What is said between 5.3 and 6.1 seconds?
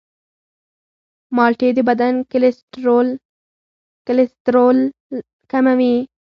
کموي.